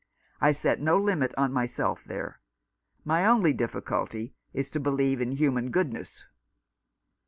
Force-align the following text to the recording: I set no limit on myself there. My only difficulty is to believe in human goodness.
I 0.41 0.51
set 0.51 0.79
no 0.81 0.97
limit 0.97 1.31
on 1.37 1.53
myself 1.53 2.03
there. 2.03 2.39
My 3.05 3.23
only 3.23 3.53
difficulty 3.53 4.33
is 4.51 4.71
to 4.71 4.79
believe 4.79 5.21
in 5.21 5.33
human 5.33 5.69
goodness. 5.69 6.25